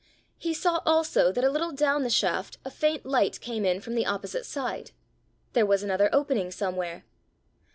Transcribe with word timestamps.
He 0.39 0.55
saw 0.55 0.81
also 0.83 1.31
that 1.31 1.43
a 1.43 1.49
little 1.51 1.71
down 1.71 2.01
the 2.01 2.09
shaft 2.09 2.57
a 2.65 2.71
faint 2.71 3.05
light 3.05 3.39
came 3.39 3.63
in 3.63 3.79
from 3.81 3.93
the 3.93 4.07
opposite 4.07 4.47
side: 4.47 4.89
there 5.53 5.63
was 5.63 5.83
another 5.83 6.09
opening 6.11 6.49
somewhere! 6.49 7.05